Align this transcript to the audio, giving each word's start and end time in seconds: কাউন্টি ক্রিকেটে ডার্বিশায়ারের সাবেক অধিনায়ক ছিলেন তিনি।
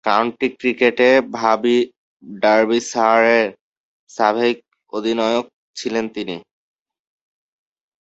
কাউন্টি 0.05 0.47
ক্রিকেটে 0.59 1.09
ডার্বিশায়ারের 2.41 3.47
সাবেক 4.09 4.57
অধিনায়ক 4.93 5.45
ছিলেন 5.75 6.05
তিনি। 6.15 6.35